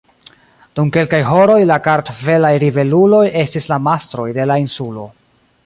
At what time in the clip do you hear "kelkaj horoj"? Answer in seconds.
0.95-1.57